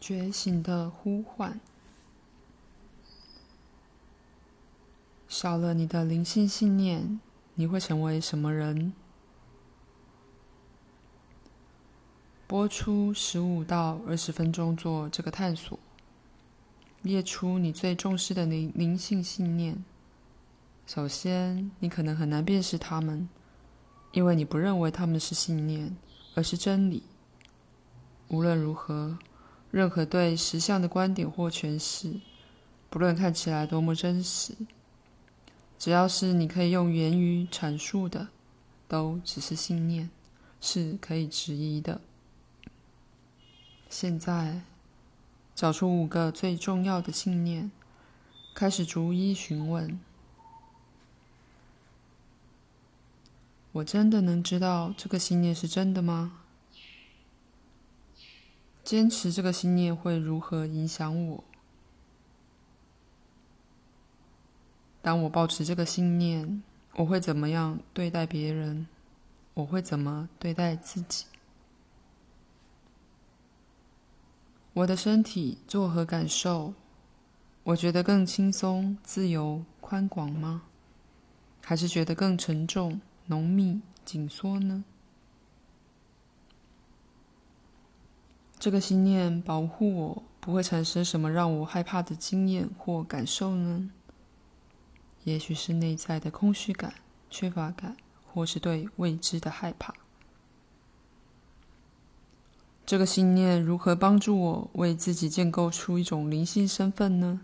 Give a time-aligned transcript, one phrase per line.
[0.00, 1.60] 觉醒的呼唤。
[5.28, 7.20] 少了你的灵性信念，
[7.54, 8.92] 你会成为什么人？
[12.46, 15.76] 播出十五到二十分钟做这个探索，
[17.02, 19.84] 列出你最重视的灵灵性信念。
[20.86, 23.28] 首先，你可能很难辨识它们，
[24.12, 25.96] 因为你不认为他们是信念，
[26.36, 27.02] 而是真理。
[28.28, 29.18] 无论如何，
[29.76, 32.18] 任何对实相的观点或诠释，
[32.88, 34.54] 不论看起来多么真实，
[35.78, 38.28] 只要是你可以用言语阐述的，
[38.88, 40.08] 都只是信念，
[40.62, 42.00] 是可以质疑的。
[43.90, 44.62] 现在，
[45.54, 47.70] 找出五个最重要的信念，
[48.54, 50.00] 开始逐一询问：
[53.72, 56.45] 我真的能知道这个信念是真的吗？
[58.86, 61.42] 坚持这个信念会如何影响我？
[65.02, 66.62] 当我抱持这个信念，
[66.94, 68.86] 我会怎么样对待别人？
[69.54, 71.24] 我会怎么对待自己？
[74.72, 76.72] 我的身体作何感受？
[77.64, 80.62] 我觉得更轻松、自由、宽广吗？
[81.60, 84.84] 还是觉得更沉重、浓密、紧缩呢？
[88.66, 93.92] 这个信念保护我不会产生什么让我害怕的经验或感受呢？
[95.22, 96.94] 也许是内在的空虚感、
[97.30, 99.94] 缺乏感，或是对未知的害怕。
[102.84, 107.42] 这个信念如何帮助我为自己建构出一种灵性身份呢？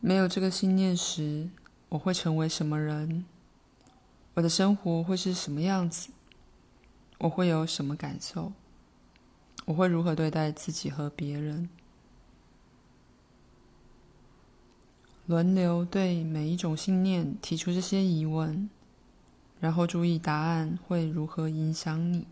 [0.00, 1.50] 没有这个信念时，
[1.90, 3.24] 我会成为什么人？
[4.34, 6.10] 我的生活会是什么样子？
[7.20, 8.52] 我会有什么感受？
[9.66, 11.68] 我会如何对待自己和别人？
[15.26, 18.68] 轮流对每一种信念提出这些疑问，
[19.60, 22.26] 然后注意答案会如何影响你。